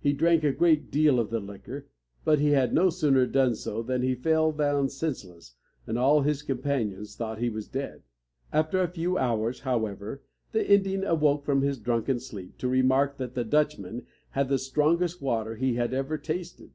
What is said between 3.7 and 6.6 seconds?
than he fell down senseless, and all his